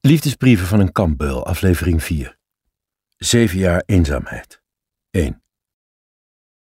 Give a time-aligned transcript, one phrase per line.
[0.00, 2.38] Liefdesbrieven van een kampbeul, aflevering 4.
[3.16, 4.62] Zeven jaar eenzaamheid.
[5.10, 5.42] 1.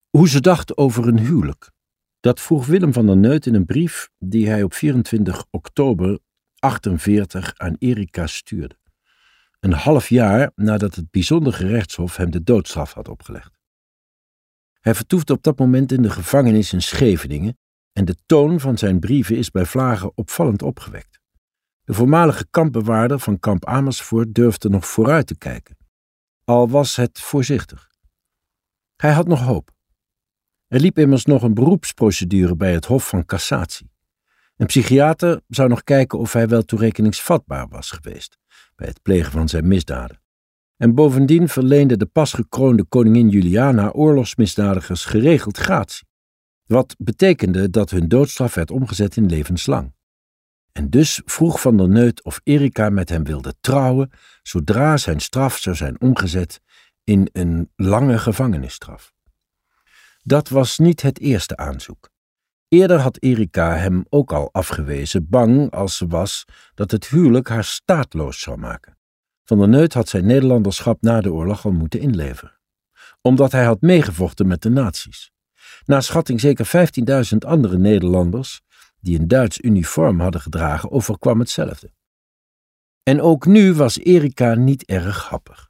[0.09, 1.71] Hoe ze dacht over een huwelijk.
[2.19, 6.19] Dat vroeg Willem van der Neut in een brief die hij op 24 oktober
[6.59, 8.77] 48 aan Erika stuurde.
[9.59, 13.59] Een half jaar nadat het bijzonder gerechtshof hem de doodstraf had opgelegd.
[14.79, 17.57] Hij vertoefde op dat moment in de gevangenis in Scheveningen
[17.91, 21.18] en de toon van zijn brieven is bij Vlagen opvallend opgewekt.
[21.89, 25.77] De voormalige kampbewaarder van kamp Amersfoort durfde nog vooruit te kijken,
[26.43, 27.89] al was het voorzichtig.
[28.95, 29.71] Hij had nog hoop.
[30.67, 33.91] Er liep immers nog een beroepsprocedure bij het Hof van Cassatie.
[34.55, 38.37] Een psychiater zou nog kijken of hij wel toerekeningsvatbaar was geweest
[38.75, 40.21] bij het plegen van zijn misdaden.
[40.77, 46.07] En bovendien verleende de pas gekroonde koningin Juliana oorlogsmisdadigers geregeld gratie,
[46.65, 49.97] wat betekende dat hun doodstraf werd omgezet in levenslang.
[50.71, 55.57] En dus vroeg Van der Neut of Erika met hem wilde trouwen, zodra zijn straf
[55.57, 56.61] zou zijn omgezet
[57.03, 59.13] in een lange gevangenisstraf.
[60.23, 62.09] Dat was niet het eerste aanzoek.
[62.67, 67.63] Eerder had Erika hem ook al afgewezen, bang als ze was dat het huwelijk haar
[67.63, 68.97] staatloos zou maken.
[69.43, 72.59] Van der Neut had zijn Nederlanderschap na de oorlog al moeten inleveren,
[73.21, 75.31] omdat hij had meegevochten met de nazi's.
[75.85, 76.89] Na schatting zeker
[77.31, 78.61] 15.000 andere Nederlanders
[79.01, 81.91] die een Duits uniform hadden gedragen, overkwam hetzelfde.
[83.03, 85.69] En ook nu was Erika niet erg happig.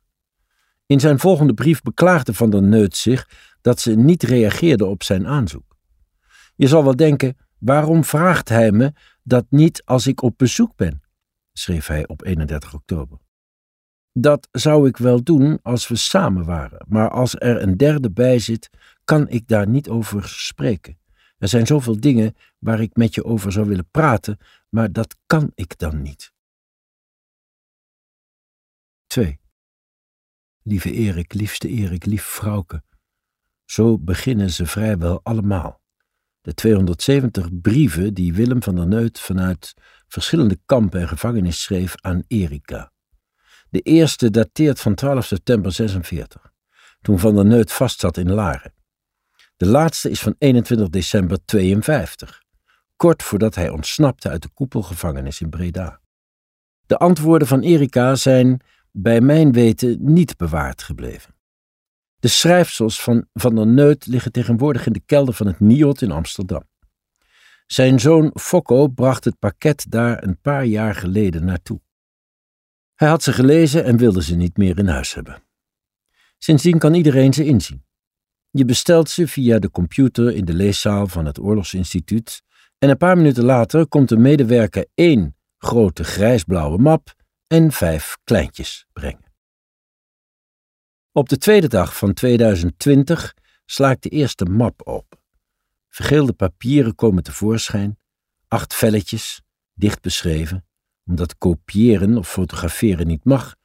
[0.85, 3.29] In zijn volgende brief beklaagde Van der Neut zich
[3.61, 5.77] dat ze niet reageerde op zijn aanzoek.
[6.55, 11.01] Je zal wel denken, waarom vraagt hij me dat niet als ik op bezoek ben?
[11.53, 13.17] schreef hij op 31 oktober.
[14.13, 18.39] Dat zou ik wel doen als we samen waren, maar als er een derde bij
[18.39, 18.69] zit,
[19.03, 20.98] kan ik daar niet over spreken.
[21.39, 24.37] Er zijn zoveel dingen waar ik met je over zou willen praten,
[24.69, 26.33] maar dat kan ik dan niet.
[29.07, 29.39] 2.
[30.63, 32.83] Lieve Erik, liefste Erik, lief vrouwke.
[33.65, 35.81] Zo beginnen ze vrijwel allemaal.
[36.41, 39.73] De 270 brieven die Willem van der Neut vanuit
[40.07, 42.91] verschillende kampen en gevangenis schreef aan Erika.
[43.69, 46.53] De eerste dateert van 12 september 46,
[47.01, 48.73] toen Van der Neut vastzat in Laren.
[49.59, 52.43] De laatste is van 21 december 52,
[52.95, 55.99] kort voordat hij ontsnapte uit de koepelgevangenis in Breda.
[56.85, 58.61] De antwoorden van Erika zijn,
[58.91, 61.35] bij mijn weten, niet bewaard gebleven.
[62.19, 66.11] De schrijfsels van Van der Neut liggen tegenwoordig in de kelder van het NIOT in
[66.11, 66.63] Amsterdam.
[67.65, 71.81] Zijn zoon Fokko bracht het pakket daar een paar jaar geleden naartoe.
[72.95, 75.43] Hij had ze gelezen en wilde ze niet meer in huis hebben.
[76.37, 77.87] Sindsdien kan iedereen ze inzien.
[78.51, 82.41] Je bestelt ze via de computer in de leeszaal van het Oorlogsinstituut
[82.77, 87.13] en een paar minuten later komt de medewerker één grote grijsblauwe map
[87.47, 89.33] en vijf kleintjes brengen.
[91.11, 93.33] Op de tweede dag van 2020
[93.65, 95.21] sla ik de eerste map op.
[95.87, 97.97] Vergeelde papieren komen tevoorschijn,
[98.47, 99.41] acht velletjes,
[99.73, 100.65] dicht beschreven.
[101.05, 103.55] Omdat kopiëren of fotograferen niet mag,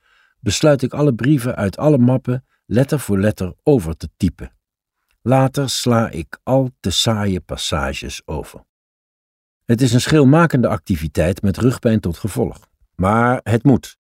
[0.40, 4.52] besluit ik alle brieven uit alle mappen letter voor letter over te typen.
[5.26, 8.64] Later sla ik al te saaie passages over.
[9.64, 12.68] Het is een schilmakende activiteit met rugpijn tot gevolg.
[12.94, 13.98] Maar het moet.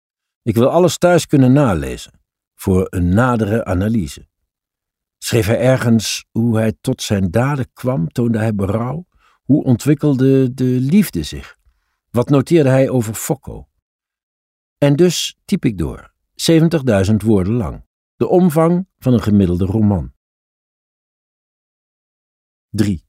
[0.43, 2.13] Ik wil alles thuis kunnen nalezen,
[2.55, 4.29] voor een nadere analyse.
[5.19, 9.07] Schreef hij ergens hoe hij tot zijn daden kwam, toonde hij berouw?
[9.43, 11.57] Hoe ontwikkelde de liefde zich?
[12.11, 13.69] Wat noteerde hij over Fokko?
[14.79, 16.13] En dus typ ik door,
[17.11, 17.85] 70.000 woorden lang,
[18.17, 20.15] de omvang van een gemiddelde roman.
[22.77, 23.05] 3.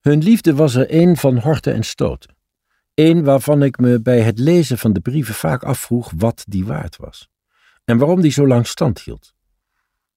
[0.00, 2.36] Hun liefde was er een van horten en stoten.
[2.94, 6.96] Een waarvan ik me bij het lezen van de brieven vaak afvroeg wat die waard
[6.96, 7.28] was.
[7.84, 9.34] En waarom die zo lang stand hield.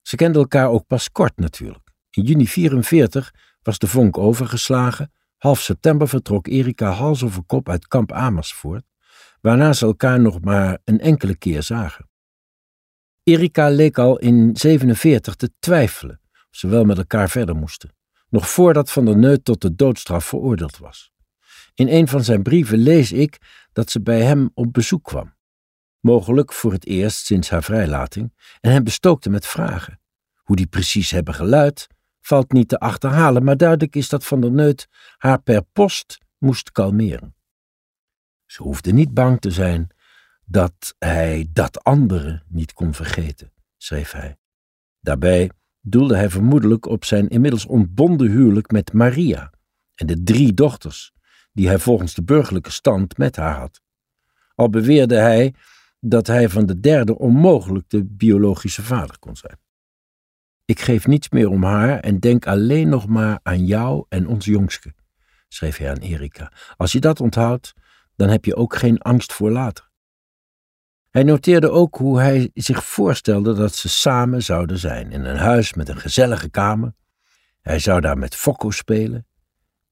[0.02, 1.90] Ze kenden elkaar ook pas kort natuurlijk.
[2.10, 5.14] In juni 44 was de vonk overgeslagen.
[5.38, 8.84] Half september vertrok Erika hals over kop uit kamp Amersfoort,
[9.42, 12.10] waarna ze elkaar nog maar een enkele keer zagen.
[13.24, 17.98] Erika leek al in 47 te twijfelen of ze wel met elkaar verder moesten
[18.30, 21.12] nog voordat Van der Neut tot de doodstraf veroordeeld was.
[21.74, 23.38] In een van zijn brieven lees ik
[23.74, 25.36] dat ze bij hem op bezoek kwam,
[26.00, 30.00] mogelijk voor het eerst sinds haar vrijlating, en hem bestookte met vragen.
[30.36, 31.88] Hoe die precies hebben geluid,
[32.22, 34.88] valt niet te achterhalen, maar duidelijk is dat Van der Neut
[35.18, 37.36] haar per post moest kalmeren.
[38.46, 39.88] Ze hoefde niet bang te zijn
[40.46, 44.38] dat hij dat andere niet kon vergeten, schreef hij.
[45.00, 45.52] Daarbij
[45.90, 49.52] doelde hij vermoedelijk op zijn inmiddels ontbonden huwelijk met Maria
[49.96, 51.14] en de drie dochters,
[51.54, 53.82] die hij volgens de burgerlijke stand met haar had.
[54.56, 55.54] al beweerde hij
[56.00, 59.58] dat hij van de derde onmogelijk de biologische vader kon zijn.
[60.66, 64.46] Ik geef niets meer om haar en denk alleen nog maar aan jou en ons
[64.46, 64.94] jongske,
[65.48, 66.52] schreef hij aan Erika.
[66.78, 67.74] Als je dat onthoudt,
[68.16, 69.89] dan heb je ook geen angst voor later.
[71.10, 75.74] Hij noteerde ook hoe hij zich voorstelde dat ze samen zouden zijn in een huis
[75.74, 76.94] met een gezellige kamer.
[77.62, 79.28] Hij zou daar met Fokko spelen.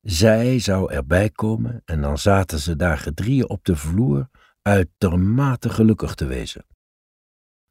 [0.02, 4.30] Zij zou erbij komen en dan zaten ze daar gedrieën op de vloer
[4.62, 6.66] uitermate gelukkig te wezen.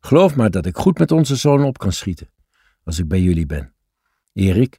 [0.00, 2.30] Geloof maar dat ik goed met onze zoon op kan schieten,
[2.84, 3.74] als ik bij jullie ben.
[4.32, 4.78] Erik,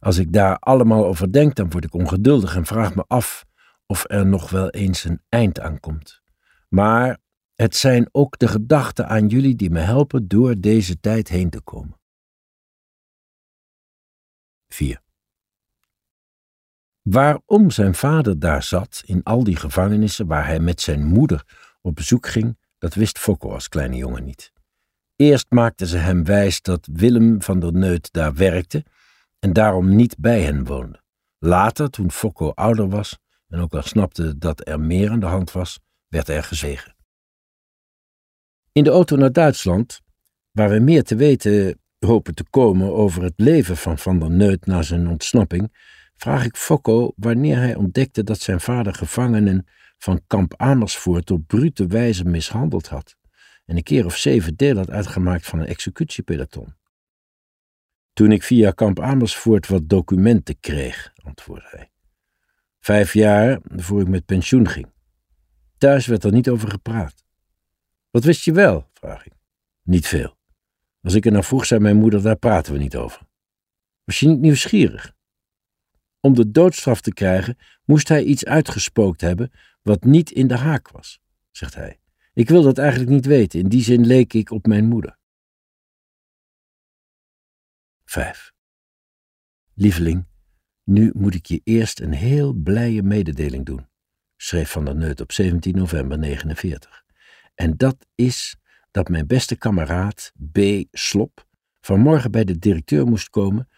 [0.00, 3.44] als ik daar allemaal over denk, dan word ik ongeduldig en vraag me af
[3.86, 6.22] of er nog wel eens een eind aan komt.
[6.68, 7.18] Maar
[7.56, 11.60] het zijn ook de gedachten aan jullie die me helpen door deze tijd heen te
[11.60, 12.00] komen.
[14.68, 15.02] 4.
[17.02, 21.44] Waarom zijn vader daar zat in al die gevangenissen waar hij met zijn moeder
[21.80, 24.52] op bezoek ging, dat wist Fokko als kleine jongen niet.
[25.16, 28.84] Eerst maakten ze hem wijs dat Willem van der Neut daar werkte
[29.38, 31.02] en daarom niet bij hen woonde.
[31.38, 33.18] Later, toen Fokko ouder was
[33.48, 36.95] en ook al snapte dat er meer aan de hand was, werd er gezwegen.
[38.76, 40.00] In de auto naar Duitsland,
[40.50, 44.66] waar we meer te weten hopen te komen over het leven van Van der Neut
[44.66, 45.72] na zijn ontsnapping,
[46.16, 49.66] vraag ik Fokko wanneer hij ontdekte dat zijn vader gevangenen
[49.98, 53.16] van kamp Amersfoort op brute wijze mishandeld had
[53.64, 56.74] en een keer of zeven deel had uitgemaakt van een executiepeloton.
[58.12, 61.90] Toen ik via kamp Amersfoort wat documenten kreeg, antwoordde hij.
[62.80, 64.86] Vijf jaar voor ik met pensioen ging.
[65.78, 67.25] Thuis werd er niet over gepraat.
[68.16, 68.90] Wat wist je wel?
[68.92, 69.32] vraag ik.
[69.82, 70.38] Niet veel.
[71.00, 73.26] Als ik er naar vroeg, zei mijn moeder, daar praten we niet over.
[74.04, 75.14] Was je niet nieuwsgierig?
[76.20, 79.52] Om de doodstraf te krijgen, moest hij iets uitgespookt hebben
[79.82, 81.20] wat niet in de haak was,
[81.50, 82.00] zegt hij.
[82.32, 85.18] Ik wil dat eigenlijk niet weten, in die zin leek ik op mijn moeder.
[88.04, 88.52] 5.
[89.74, 90.26] Lieveling,
[90.82, 93.88] nu moet ik je eerst een heel blije mededeling doen,
[94.36, 97.05] schreef Van der Neut op 17 november 49.
[97.56, 98.56] En dat is
[98.90, 100.58] dat mijn beste kameraad B.
[100.90, 101.46] Slop
[101.80, 103.68] vanmorgen bij de directeur moest komen,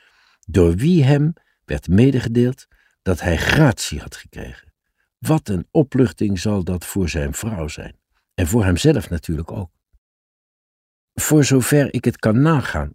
[0.46, 1.32] door wie hem
[1.64, 2.66] werd medegedeeld
[3.02, 4.72] dat hij gratie had gekregen.
[5.18, 7.96] Wat een opluchting zal dat voor zijn vrouw zijn.
[8.34, 9.70] En voor hemzelf natuurlijk ook.
[11.14, 12.92] Voor zover ik het kan nagaan,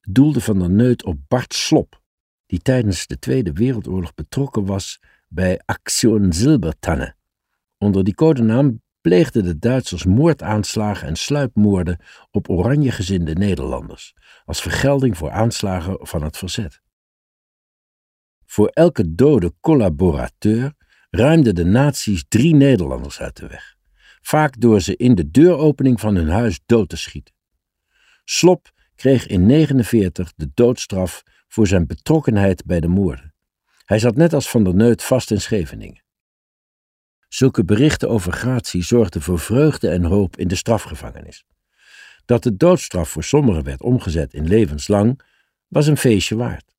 [0.00, 2.02] doelde Van der Neut op Bart Slop,
[2.46, 7.14] die tijdens de Tweede Wereldoorlog betrokken was bij Aktion Zilbertanne.
[7.78, 11.98] Onder die codenaam pleegden de Duitsers moordaanslagen en sluipmoorden
[12.30, 14.14] op oranjegezinde Nederlanders,
[14.44, 16.80] als vergelding voor aanslagen van het verzet.
[18.46, 20.72] Voor elke dode collaborateur
[21.10, 23.76] ruimden de nazi's drie Nederlanders uit de weg,
[24.20, 27.34] vaak door ze in de deuropening van hun huis dood te schieten.
[28.24, 33.34] Slop kreeg in 1949 de doodstraf voor zijn betrokkenheid bij de moorden.
[33.84, 36.06] Hij zat net als Van der Neut vast in Scheveningen.
[37.28, 41.44] Zulke berichten over gratie zorgden voor vreugde en hoop in de strafgevangenis.
[42.24, 45.20] Dat de doodstraf voor sommigen werd omgezet in levenslang,
[45.68, 46.76] was een feestje waard.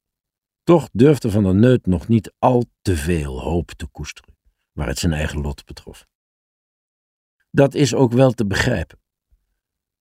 [0.64, 4.36] Toch durfde Van der Neut nog niet al te veel hoop te koesteren,
[4.74, 6.08] waar het zijn eigen lot betrof.
[7.52, 9.00] Dat is ook wel te begrijpen.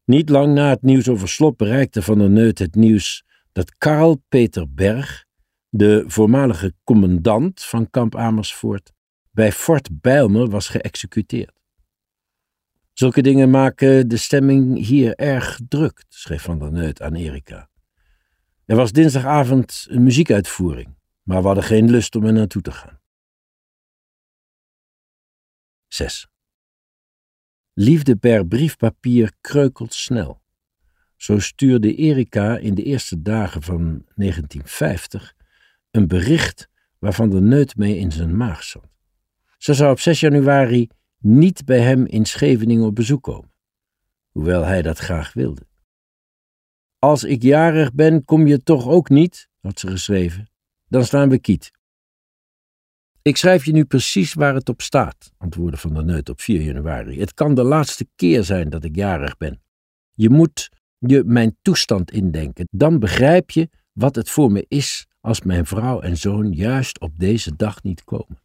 [0.05, 4.23] Niet lang na het nieuws over Slop bereikte Van der Neut het nieuws dat Karl
[4.29, 5.25] Peter Berg,
[5.69, 8.93] de voormalige commandant van kamp Amersfoort,
[9.39, 11.61] bij Fort Bijlmer was geëxecuteerd.
[12.93, 17.69] Zulke dingen maken de stemming hier erg druk, schreef Van der Neut aan Erika.
[18.65, 23.01] Er was dinsdagavond een muziekuitvoering, maar we hadden geen lust om er naartoe te gaan.
[25.89, 26.29] 6.
[27.73, 30.43] Liefde per briefpapier kreukelt snel.
[31.17, 35.35] Zo stuurde Erika in de eerste dagen van 1950
[35.91, 36.69] een bericht
[36.99, 38.98] waarvan de neut mee in zijn maag zat.
[39.59, 40.89] Ze zou op 6 januari
[41.19, 43.53] niet bij hem in Scheveningen op bezoek komen,
[44.29, 45.67] hoewel hij dat graag wilde.
[46.99, 50.51] Als ik jarig ben, kom je toch ook niet, had ze geschreven.
[50.89, 51.71] Dan staan we kiet.
[53.23, 56.63] Ik schrijf je nu precies waar het op staat, antwoordde Van der Neut op 4
[56.63, 57.21] januari.
[57.21, 59.63] Het kan de laatste keer zijn dat ik jarig ben.
[60.15, 62.69] Je moet je mijn toestand indenken.
[62.71, 67.19] Dan begrijp je wat het voor me is als mijn vrouw en zoon juist op
[67.19, 68.39] deze dag niet komen.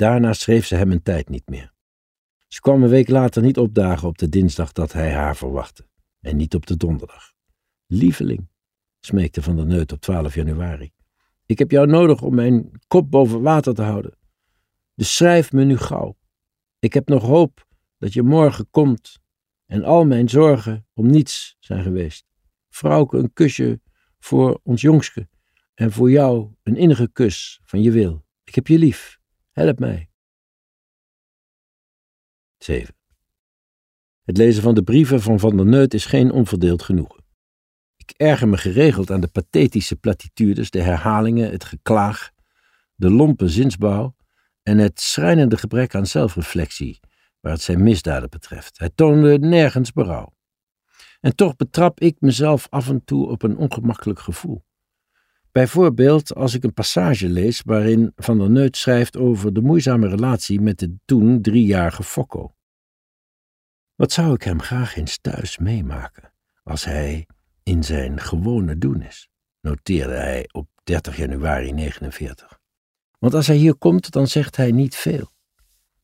[0.00, 1.72] Daarna schreef ze hem een tijd niet meer.
[2.48, 5.86] Ze kwam een week later niet opdagen op de dinsdag dat hij haar verwachtte,
[6.20, 7.32] en niet op de donderdag.
[7.86, 8.48] Lieveling,
[9.00, 10.92] smeekte Van der Neut op 12 januari,
[11.46, 14.18] ik heb jou nodig om mijn kop boven water te houden.
[14.94, 16.18] Dus schrijf me nu gauw.
[16.78, 17.66] Ik heb nog hoop
[17.98, 19.18] dat je morgen komt
[19.66, 22.26] en al mijn zorgen om niets zijn geweest.
[22.68, 23.80] Vrouwke, een kusje
[24.18, 25.28] voor ons jongske
[25.74, 28.24] en voor jou een innige kus van je wil.
[28.44, 29.19] Ik heb je lief.
[29.50, 30.10] Help mij.
[32.58, 32.94] 7.
[34.22, 37.24] Het lezen van de brieven van Van der Neut is geen onverdeeld genoegen.
[37.96, 42.30] Ik erger me geregeld aan de pathetische platitudes, de herhalingen, het geklaag,
[42.94, 44.16] de lompe zinsbouw
[44.62, 47.00] en het schrijnende gebrek aan zelfreflectie
[47.40, 48.78] waar het zijn misdaden betreft.
[48.78, 50.36] Hij toonde nergens berouw.
[51.20, 54.64] En toch betrap ik mezelf af en toe op een ongemakkelijk gevoel.
[55.52, 60.60] Bijvoorbeeld als ik een passage lees waarin Van der Neut schrijft over de moeizame relatie
[60.60, 62.54] met de toen driejarige Fokko.
[63.94, 67.26] Wat zou ik hem graag eens thuis meemaken als hij
[67.62, 69.28] in zijn gewone doen is,
[69.60, 72.58] noteerde hij op 30 januari 49.
[73.18, 75.32] Want als hij hier komt, dan zegt hij niet veel.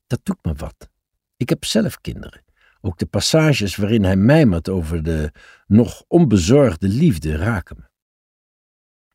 [0.07, 0.91] Dat doet me wat.
[1.37, 2.45] Ik heb zelf kinderen.
[2.81, 5.33] Ook de passages waarin hij mijmert over de
[5.67, 7.85] nog onbezorgde liefde raken me.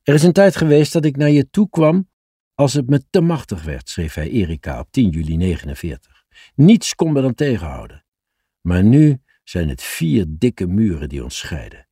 [0.02, 2.10] Er is een tijd geweest dat ik naar je toe kwam
[2.54, 6.24] als het me te machtig werd, schreef hij Erika op 10 juli 49.
[6.54, 8.04] Niets kon me dan tegenhouden.
[8.60, 11.88] Maar nu zijn het vier dikke muren die ons scheiden.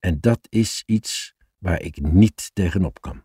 [0.00, 3.22] En dat is iets waar ik niet tegenop kan.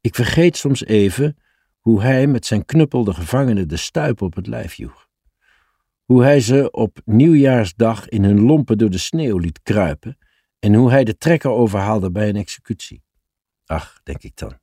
[0.00, 1.36] Ik vergeet soms even
[1.78, 5.08] hoe hij met zijn knuppel de gevangenen de stuip op het lijf joeg.
[6.04, 10.18] Hoe hij ze op nieuwjaarsdag in hun lompen door de sneeuw liet kruipen
[10.58, 13.02] en hoe hij de trekker overhaalde bij een executie.
[13.70, 14.58] Ach, denk ik dan,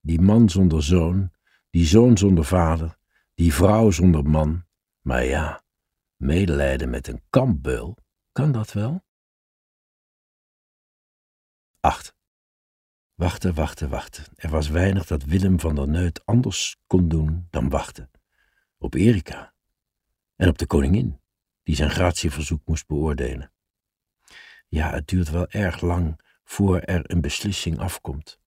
[0.00, 1.32] die man zonder zoon,
[1.70, 2.98] die zoon zonder vader,
[3.34, 4.66] die vrouw zonder man.
[5.00, 5.62] Maar ja,
[6.16, 7.96] medelijden met een kampbeul,
[8.32, 9.04] kan dat wel?
[11.80, 12.14] 8.
[13.14, 14.24] Wachten, wachten, wachten.
[14.36, 18.10] Er was weinig dat Willem van der Neut anders kon doen dan wachten.
[18.78, 19.54] Op Erika.
[20.36, 21.20] En op de koningin,
[21.62, 23.52] die zijn gratieverzoek moest beoordelen.
[24.68, 28.39] Ja, het duurt wel erg lang voor er een beslissing afkomt.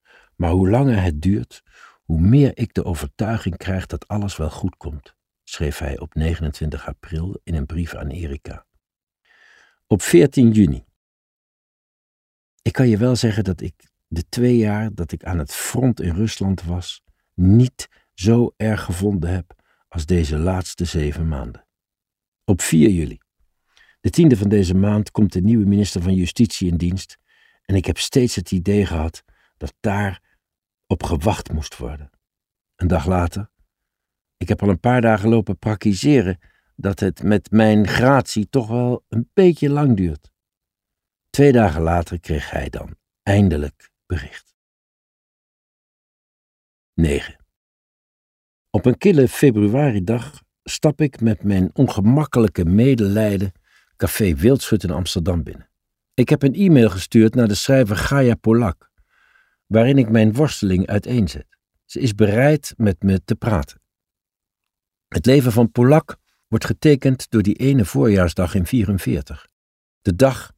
[0.44, 1.64] Maar hoe langer het duurt,
[2.04, 6.88] hoe meer ik de overtuiging krijg dat alles wel goed komt, schreef hij op 29
[6.88, 8.66] april in een brief aan Erika.
[9.88, 10.86] Op 14 juni.
[12.62, 16.02] Ik kan je wel zeggen dat ik de twee jaar dat ik aan het front
[16.02, 19.56] in Rusland was, niet zo erg gevonden heb
[19.88, 21.68] als deze laatste zeven maanden.
[22.46, 23.20] Op 4 juli.
[24.02, 27.18] De tiende van deze maand komt de nieuwe minister van Justitie in dienst
[27.66, 29.24] en ik heb steeds het idee gehad
[29.58, 30.32] dat daar
[30.94, 32.10] op gewacht moest worden.
[32.76, 33.50] Een dag later.
[34.38, 36.40] Ik heb al een paar dagen lopen praktiseren
[36.76, 40.32] dat het met mijn gratie toch wel een beetje lang duurt.
[41.30, 44.56] Twee dagen later kreeg hij dan eindelijk bericht.
[46.94, 47.36] 9.
[48.70, 53.52] Op een kille februaridag stap ik met mijn ongemakkelijke medelijden
[53.96, 55.70] café Wildschut in Amsterdam binnen.
[56.14, 58.92] Ik heb een e-mail gestuurd naar de schrijver Gaia Polak,
[59.68, 61.58] waarin ik mijn worsteling uiteenzet.
[61.86, 63.82] Ze is bereid met me te praten.
[65.08, 66.18] Het leven van Polak
[66.48, 69.48] wordt getekend door die ene voorjaarsdag in 44.
[70.02, 70.52] De dag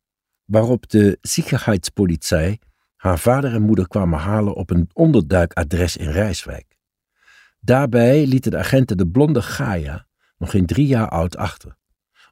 [0.46, 2.60] waarop de Sicherheitspolizei
[2.96, 6.78] haar vader en moeder kwamen halen op een onderduikadres in Rijswijk.
[7.60, 10.08] Daarbij lieten de agenten de blonde Gaia,
[10.38, 11.78] nog geen drie jaar oud, achter,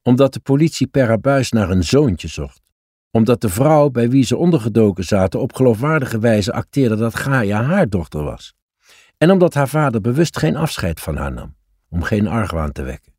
[0.01, 2.62] omdat de politie per abuis naar een zoontje zocht
[3.15, 7.89] omdat de vrouw bij wie ze ondergedoken zaten op geloofwaardige wijze acteerde dat Gaia haar
[7.89, 8.55] dochter was.
[9.17, 11.55] En omdat haar vader bewust geen afscheid van haar nam,
[11.89, 13.13] om geen argwaan te wekken.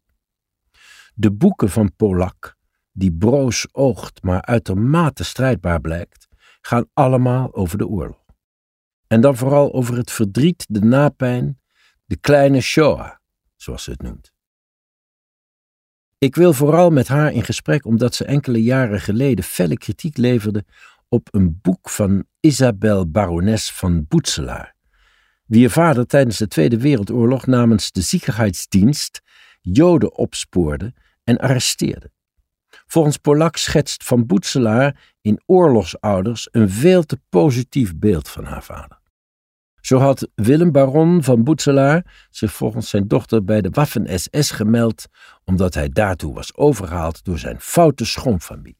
[1.14, 2.56] De boeken van Polak,
[2.92, 6.28] die broos oogt maar uitermate strijdbaar blijkt,
[6.60, 8.24] gaan allemaal over de oorlog.
[9.06, 11.60] En dan vooral over het verdriet, de napijn,
[12.04, 13.10] de kleine Shoah,
[13.56, 14.33] zoals ze het noemt.
[16.24, 20.64] Ik wil vooral met haar in gesprek omdat ze enkele jaren geleden felle kritiek leverde
[21.08, 24.74] op een boek van Isabel Barones van Boetselaar,
[25.46, 29.20] wier vader tijdens de Tweede Wereldoorlog namens de Sicherheidsdienst
[29.60, 32.10] Joden opspoorde en arresteerde.
[32.86, 39.02] Volgens Polak schetst van Boetselaar in Oorlogsouders een veel te positief beeld van haar vader.
[39.84, 45.06] Zo had Willem Baron van Boetselaar zich volgens zijn dochter bij de Waffen-SS gemeld,
[45.44, 48.78] omdat hij daartoe was overgehaald door zijn foute schoonfamilie.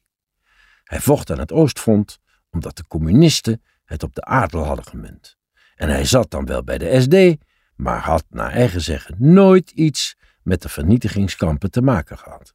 [0.83, 2.19] Hij vocht aan het Oostfront
[2.49, 5.37] omdat de communisten het op de adel hadden gemunt.
[5.75, 7.43] En hij zat dan wel bij de SD,
[7.75, 12.53] maar had naar eigen zeggen nooit iets met de vernietigingskampen te maken gehad.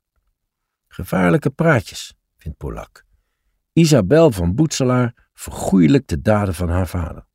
[0.88, 3.04] Gevaarlijke praatjes, vindt Polak.
[3.72, 7.28] Isabel van Boetselaar vergoeilijkt de daden van haar vader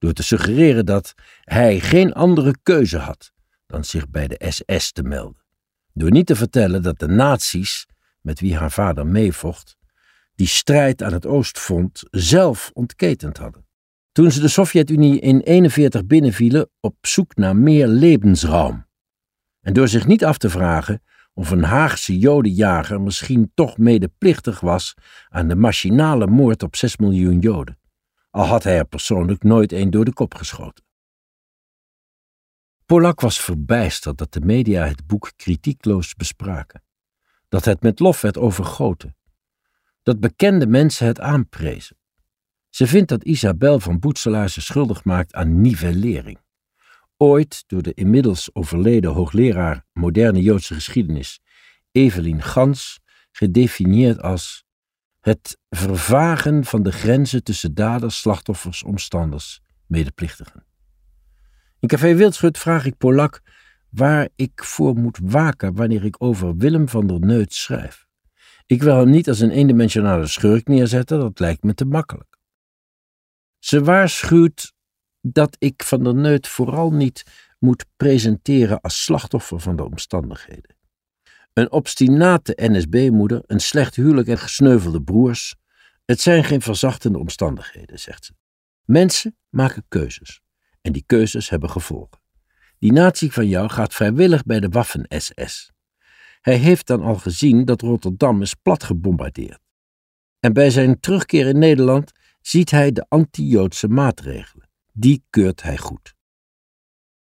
[0.00, 3.32] door te suggereren dat hij geen andere keuze had
[3.66, 5.42] dan zich bij de SS te melden.
[5.92, 7.86] door niet te vertellen dat de nazi's,
[8.20, 9.76] met wie haar vader meevocht,
[10.34, 13.66] die strijd aan het oostfront zelf ontketend hadden.
[14.12, 18.86] Toen ze de Sovjet-Unie in 1941 binnenvielen op zoek naar meer levensruim.
[19.60, 21.02] En door zich niet af te vragen
[21.34, 24.94] of een Haagse jodenjager misschien toch medeplichtig was
[25.28, 27.78] aan de machinale moord op 6 miljoen joden,
[28.30, 30.84] al had hij er persoonlijk nooit een door de kop geschoten.
[32.86, 36.82] Polak was verbijsterd dat de media het boek kritiekloos bespraken,
[37.48, 39.16] dat het met lof werd overgoten,
[40.02, 41.98] dat bekende mensen het aanprezen.
[42.68, 46.38] Ze vindt dat Isabel van Boetselaar zich schuldig maakt aan nivellering.
[47.16, 51.40] Ooit door de inmiddels overleden hoogleraar moderne Joodse geschiedenis
[51.92, 53.00] Evelien Gans
[53.32, 54.64] gedefinieerd als
[55.20, 60.64] het vervagen van de grenzen tussen daders, slachtoffers, omstanders, medeplichtigen.
[61.78, 63.42] In Café Wildschut vraag ik Polak
[63.90, 68.06] waar ik voor moet waken wanneer ik over Willem van der Neut schrijf.
[68.66, 72.38] Ik wil hem niet als een eendimensionale schurk neerzetten, dat lijkt me te makkelijk.
[73.58, 74.72] Ze waarschuwt
[75.20, 77.24] dat ik van der Neut vooral niet
[77.58, 80.79] moet presenteren als slachtoffer van de omstandigheden.
[81.60, 85.54] Een obstinate NSB-moeder, een slecht huwelijk en gesneuvelde broers.
[86.04, 88.32] Het zijn geen verzachtende omstandigheden, zegt ze.
[88.84, 90.40] Mensen maken keuzes.
[90.80, 92.20] En die keuzes hebben gevolgen.
[92.78, 95.70] Die nazi van jou gaat vrijwillig bij de Waffen-SS.
[96.40, 99.60] Hij heeft dan al gezien dat Rotterdam is plat gebombardeerd.
[100.38, 104.68] En bij zijn terugkeer in Nederland ziet hij de anti-Joodse maatregelen.
[104.92, 106.14] Die keurt hij goed.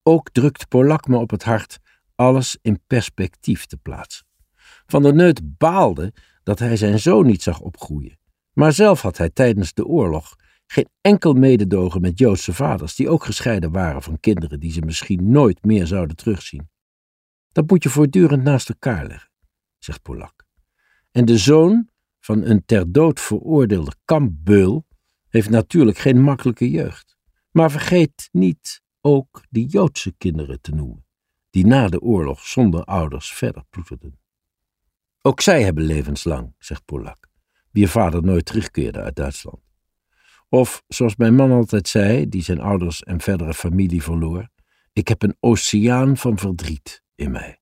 [0.04, 1.80] Ook drukt Polak me op het hart
[2.22, 4.26] alles in perspectief te plaatsen.
[4.86, 6.14] Van der Neut baalde
[6.44, 8.20] dat hij zijn zoon niet zag opgroeien,
[8.54, 10.36] maar zelf had hij tijdens de oorlog
[10.68, 15.32] geen enkel mededogen met Joodse vaders die ook gescheiden waren van kinderen die ze misschien
[15.32, 16.70] nooit meer zouden terugzien.
[17.52, 19.32] Dat moet je voortdurend naast elkaar leggen,
[19.78, 20.46] zegt Polak.
[21.12, 24.86] En de zoon van een ter dood veroordeelde kampbeul
[25.30, 27.18] heeft natuurlijk geen makkelijke jeugd.
[27.52, 31.06] Maar vergeet niet ook die Joodse kinderen te noemen,
[31.52, 34.20] die na de oorlog zonder ouders verder ploeterden.
[35.22, 37.28] Ook zij hebben levenslang, zegt Polak,
[37.72, 39.60] wie vader nooit terugkeerde uit Duitsland.
[40.50, 44.50] Of, zoals mijn man altijd zei, die zijn ouders en verdere familie verloor,
[44.94, 47.62] ik heb een oceaan van verdriet in mij.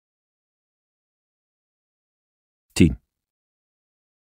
[2.72, 3.00] 10.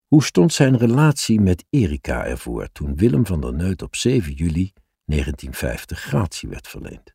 [0.07, 4.73] Hoe stond zijn relatie met Erika ervoor toen Willem van der Neut op 7 juli
[5.05, 7.15] 1950 gratie werd verleend?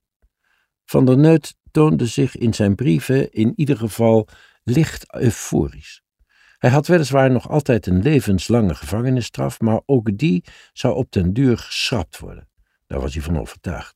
[0.86, 4.28] Van der Neut toonde zich in zijn brieven in ieder geval
[4.64, 6.04] licht euforisch.
[6.58, 11.58] Hij had weliswaar nog altijd een levenslange gevangenisstraf, maar ook die zou op den duur
[11.58, 12.50] geschrapt worden.
[12.88, 13.96] Daar was hij van overtuigd.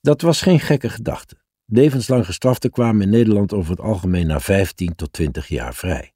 [0.00, 1.36] Dat was geen gekke gedachte.
[1.64, 6.14] Levenslang gestraften kwamen in Nederland over het algemeen na 15 tot 20 jaar vrij.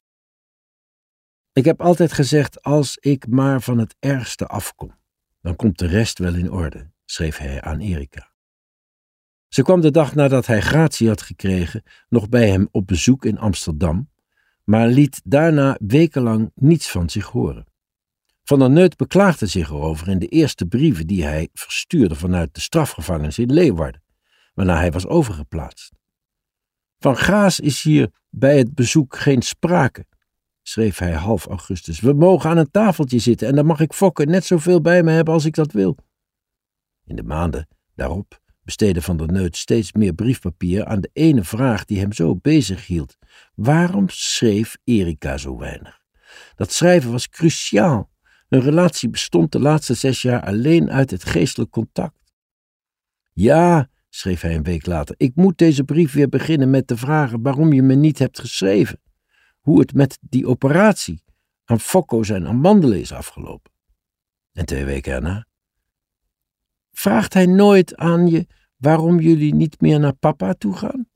[1.53, 4.99] Ik heb altijd gezegd: als ik maar van het ergste afkom,
[5.41, 8.30] dan komt de rest wel in orde, schreef hij aan Erika.
[9.51, 13.39] Ze kwam de dag nadat hij gratie had gekregen nog bij hem op bezoek in
[13.39, 14.11] Amsterdam,
[14.65, 17.67] maar liet daarna wekenlang niets van zich horen.
[18.45, 22.61] Van der Neut beklaagde zich erover in de eerste brieven die hij verstuurde vanuit de
[22.61, 24.03] strafgevangenis in Leeuwarden,
[24.55, 25.93] waarna hij was overgeplaatst.
[26.99, 30.07] Van Gaas is hier bij het bezoek geen sprake,
[30.63, 32.01] schreef hij half augustus.
[32.01, 35.11] We mogen aan een tafeltje zitten en dan mag ik fokken net zoveel bij me
[35.11, 35.97] hebben als ik dat wil.
[37.05, 38.40] In de maanden daarop
[38.71, 42.87] besteedde Van der Neut steeds meer briefpapier aan de ene vraag die hem zo bezig
[42.87, 43.17] hield.
[43.55, 46.01] Waarom schreef Erika zo weinig?
[46.55, 48.11] Dat schrijven was cruciaal.
[48.49, 52.33] Hun relatie bestond de laatste zes jaar alleen uit het geestelijk contact.
[53.33, 57.43] Ja, schreef hij een week later, ik moet deze brief weer beginnen met te vragen
[57.43, 59.01] waarom je me niet hebt geschreven.
[59.61, 61.23] Hoe het met die operatie
[61.65, 63.73] aan Fokko zijn amandelen is afgelopen.
[64.53, 65.47] En twee weken erna.
[66.93, 68.47] Vraagt hij nooit aan je
[68.81, 71.09] waarom jullie niet meer naar papa toe gaan?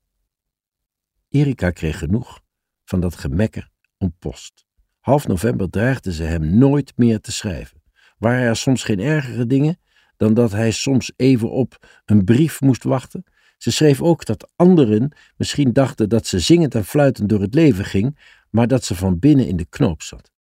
[1.29, 2.41] Erika kreeg genoeg
[2.83, 4.65] van dat gemekker om post.
[4.99, 7.83] Half november dreigde ze hem nooit meer te schrijven.
[8.17, 9.79] Waren er soms geen ergere dingen
[10.17, 13.23] dan dat hij soms even op een brief moest wachten?
[13.57, 17.85] Ze schreef ook dat anderen misschien dachten dat ze zingend en fluitend door het leven
[17.85, 20.31] ging, maar dat ze van binnen in de knoop zat.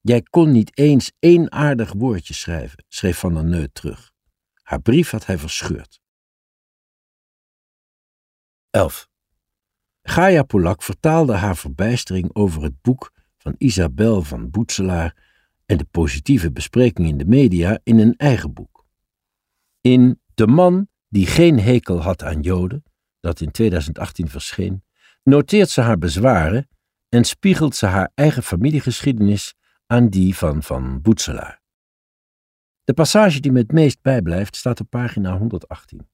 [0.00, 4.12] Jij kon niet eens één aardig woordje schrijven, schreef Van der Neut terug.
[4.62, 6.02] Haar brief had hij verscheurd.
[8.74, 9.08] 11.
[10.02, 15.16] Gaia Polak vertaalde haar verbijstering over het boek van Isabel van Boetselaar
[15.66, 18.86] en de positieve bespreking in de media in een eigen boek.
[19.80, 22.84] In De man die geen hekel had aan Joden,
[23.20, 24.84] dat in 2018 verscheen,
[25.22, 26.68] noteert ze haar bezwaren
[27.08, 29.54] en spiegelt ze haar eigen familiegeschiedenis
[29.86, 31.62] aan die van Van Boetselaar.
[32.84, 36.08] De passage die me het meest bijblijft staat op pagina 118.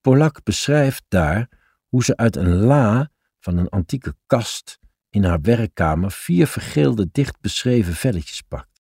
[0.00, 1.62] Polak beschrijft daar
[1.94, 4.78] hoe ze uit een la van een antieke kast
[5.10, 8.82] in haar werkkamer vier vergeelde dicht beschreven velletjes pakt.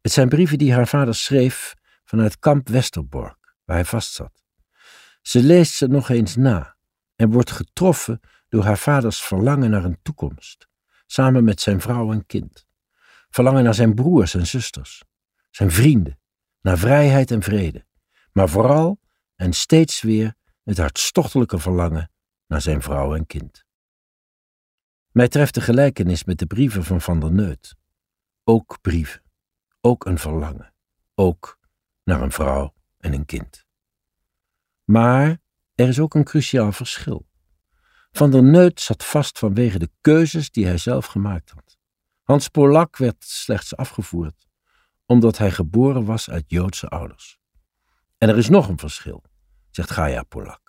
[0.00, 4.42] Het zijn brieven die haar vader schreef vanuit kamp Westerbork, waar hij vastzat.
[5.22, 6.76] Ze leest ze nog eens na
[7.16, 10.68] en wordt getroffen door haar vaders verlangen naar een toekomst,
[11.06, 12.66] samen met zijn vrouw en kind.
[13.30, 15.02] Verlangen naar zijn broers en zusters,
[15.50, 16.20] zijn vrienden,
[16.60, 17.86] naar vrijheid en vrede,
[18.32, 19.00] maar vooral
[19.36, 22.10] en steeds weer het hartstochtelijke verlangen
[22.48, 23.64] naar zijn vrouw en kind.
[25.10, 27.74] Mij treft de gelijkenis met de brieven van Van der Neut.
[28.44, 29.22] Ook brieven,
[29.80, 30.74] ook een verlangen,
[31.14, 31.58] ook
[32.04, 33.66] naar een vrouw en een kind.
[34.84, 35.38] Maar
[35.74, 37.26] er is ook een cruciaal verschil.
[38.12, 41.78] Van der Neut zat vast vanwege de keuzes die hij zelf gemaakt had.
[42.22, 44.48] Hans Polak werd slechts afgevoerd
[45.08, 47.38] omdat hij geboren was uit Joodse ouders.
[48.18, 49.22] En er is nog een verschil,
[49.70, 50.67] zegt Gaia Polak.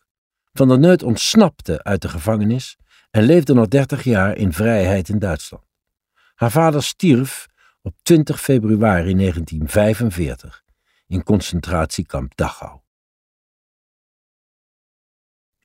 [0.53, 2.77] Van der Neut ontsnapte uit de gevangenis
[3.11, 5.63] en leefde nog dertig jaar in vrijheid in Duitsland.
[6.35, 7.47] Haar vader stierf
[7.81, 10.63] op 20 februari 1945
[11.07, 12.81] in concentratiekamp Dachau.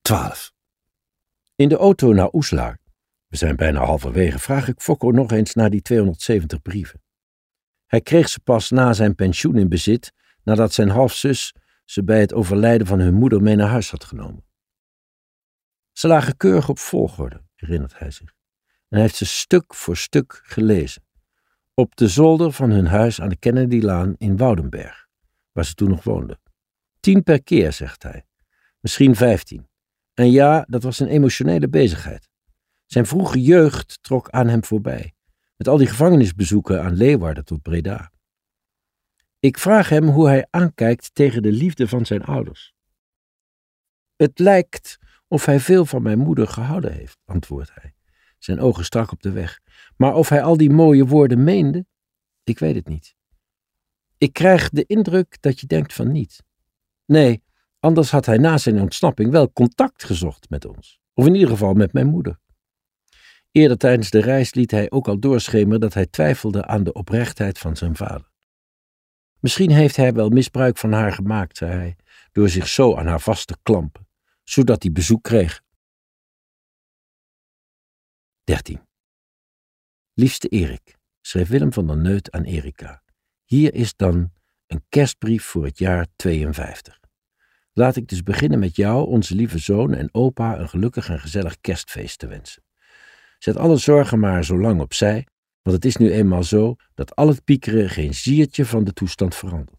[0.02, 0.52] 12.
[1.56, 2.78] In de auto naar Oeslaar,
[3.26, 7.02] we zijn bijna halverwege, vraag ik Fokko nog eens naar die 270 brieven.
[7.86, 12.34] Hij kreeg ze pas na zijn pensioen in bezit, nadat zijn halfzus ze bij het
[12.34, 14.44] overlijden van hun moeder mee naar huis had genomen.
[15.94, 20.40] Ze lagen keurig op volgorde, herinnert hij zich, en hij heeft ze stuk voor stuk
[20.42, 21.02] gelezen.
[21.74, 25.08] Op de zolder van hun huis aan de Kennedylaan in Woudenberg,
[25.52, 26.40] waar ze toen nog woonden.
[27.00, 28.24] Tien per keer, zegt hij.
[28.80, 29.68] Misschien vijftien.
[30.14, 32.28] En ja, dat was een emotionele bezigheid.
[32.86, 35.14] Zijn vroege jeugd trok aan hem voorbij,
[35.56, 38.12] met al die gevangenisbezoeken aan Leeuwarden tot Breda.
[39.38, 42.74] Ik vraag hem hoe hij aankijkt tegen de liefde van zijn ouders.
[44.16, 44.98] Het lijkt
[45.34, 47.94] of hij veel van mijn moeder gehouden heeft, antwoordt hij,
[48.38, 49.60] zijn ogen strak op de weg.
[49.96, 51.86] Maar of hij al die mooie woorden meende,
[52.44, 53.14] ik weet het niet.
[54.18, 56.42] Ik krijg de indruk dat je denkt van niet.
[57.06, 57.42] Nee,
[57.80, 61.74] anders had hij na zijn ontsnapping wel contact gezocht met ons, of in ieder geval
[61.74, 62.38] met mijn moeder.
[63.50, 67.58] Eerder tijdens de reis liet hij ook al doorschemeren dat hij twijfelde aan de oprechtheid
[67.58, 68.30] van zijn vader.
[69.40, 71.96] Misschien heeft hij wel misbruik van haar gemaakt, zei hij,
[72.32, 74.06] door zich zo aan haar vast te klampen,
[74.44, 75.62] zodat hij bezoek kreeg.
[78.44, 78.80] 13.
[80.14, 83.02] Liefste Erik, schreef Willem van der Neut aan Erika.
[83.44, 84.32] Hier is dan
[84.66, 87.00] een kerstbrief voor het jaar 52.
[87.72, 91.60] Laat ik dus beginnen met jou, onze lieve zoon en opa, een gelukkig en gezellig
[91.60, 92.62] kerstfeest te wensen.
[93.38, 95.26] Zet alle zorgen maar zo lang opzij,
[95.62, 99.34] want het is nu eenmaal zo dat al het piekeren geen ziertje van de toestand
[99.34, 99.78] verandert.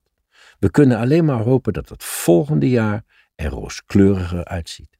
[0.59, 3.03] We kunnen alleen maar hopen dat het volgende jaar
[3.35, 4.97] er rooskleuriger uitziet.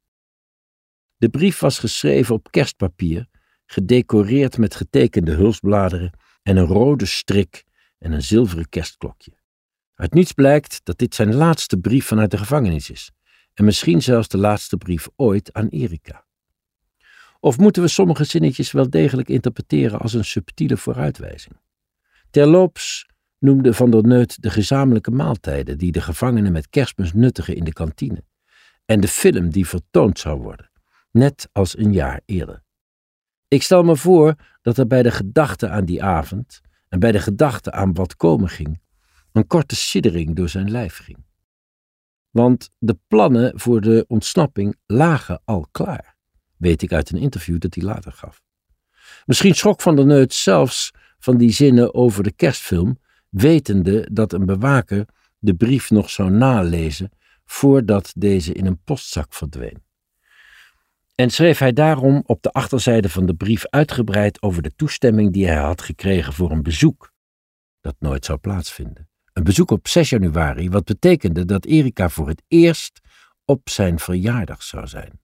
[1.16, 3.28] De brief was geschreven op kerstpapier,
[3.66, 7.64] gedecoreerd met getekende hulsbladeren en een rode strik
[7.98, 9.32] en een zilveren kerstklokje.
[9.94, 13.10] Uit niets blijkt dat dit zijn laatste brief vanuit de gevangenis is,
[13.54, 16.26] en misschien zelfs de laatste brief ooit aan Erika.
[17.40, 21.60] Of moeten we sommige zinnetjes wel degelijk interpreteren als een subtiele vooruitwijzing?
[22.30, 23.06] Terloops
[23.38, 27.72] noemde Van der Neut de gezamenlijke maaltijden die de gevangenen met kerstmis nuttigen in de
[27.72, 28.24] kantine
[28.84, 30.70] en de film die vertoond zou worden,
[31.10, 32.62] net als een jaar eerder.
[33.48, 37.20] Ik stel me voor dat er bij de gedachte aan die avond en bij de
[37.20, 38.80] gedachte aan wat komen ging,
[39.32, 41.24] een korte siddering door zijn lijf ging.
[42.30, 46.16] Want de plannen voor de ontsnapping lagen al klaar
[46.56, 48.42] weet ik uit een interview dat hij later gaf.
[49.24, 52.98] Misschien schrok Van der Neut zelfs van die zinnen over de kerstfilm,
[53.36, 55.06] wetende dat een bewaker
[55.38, 57.10] de brief nog zou nalezen
[57.44, 59.82] voordat deze in een postzak verdween.
[61.14, 65.46] En schreef hij daarom op de achterzijde van de brief uitgebreid over de toestemming die
[65.46, 67.12] hij had gekregen voor een bezoek,
[67.80, 69.08] dat nooit zou plaatsvinden.
[69.32, 73.00] Een bezoek op 6 januari, wat betekende dat Erika voor het eerst
[73.44, 75.20] op zijn verjaardag zou zijn.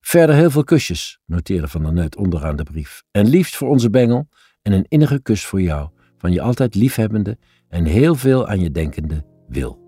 [0.00, 3.02] Verder heel veel kusjes, noteerde Van der Neut onderaan de brief.
[3.10, 4.28] En liefst voor onze bengel
[4.62, 8.70] en een innige kus voor jou, van je altijd liefhebbende en heel veel aan je
[8.70, 9.78] denkende Wil.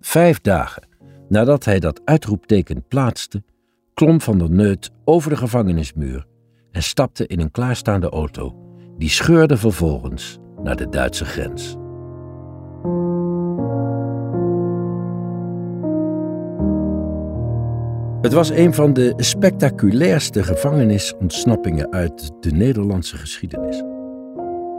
[0.00, 0.88] Vijf dagen
[1.28, 3.42] nadat hij dat uitroepteken plaatste,
[3.94, 6.26] klom Van der Neut over de gevangenismuur
[6.70, 8.56] en stapte in een klaarstaande auto,
[8.98, 11.76] die scheurde vervolgens naar de Duitse grens.
[18.20, 23.82] Het was een van de spectaculairste gevangenisontsnappingen uit de Nederlandse geschiedenis.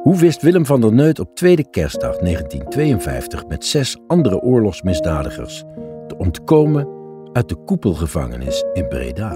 [0.03, 5.63] Hoe wist Willem van der Neut op tweede kerstdag 1952 met zes andere oorlogsmisdadigers
[6.07, 6.87] te ontkomen
[7.33, 9.31] uit de koepelgevangenis in Breda?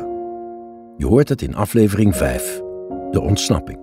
[0.98, 2.62] Je hoort het in aflevering 5,
[3.12, 3.83] de ontsnapping.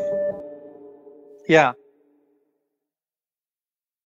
[1.51, 1.75] ja,